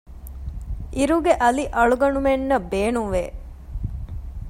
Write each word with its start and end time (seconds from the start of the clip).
އިރުގެ 0.95 1.33
އަލި 1.41 1.63
އަޅުގަނޑުމެންނަށް 1.75 2.67
ބޭނުން 2.71 3.11
ވެ 3.13 3.25